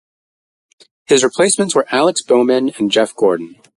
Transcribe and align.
His 1.05 1.23
replacements 1.23 1.75
were 1.75 1.85
Alex 1.91 2.23
Bowman 2.23 2.69
and 2.79 2.89
Jeff 2.89 3.15
Gordon. 3.15 3.61